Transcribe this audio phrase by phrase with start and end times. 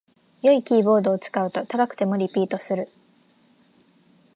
[0.41, 2.89] 良いキーボードを使うと高くてもリピートする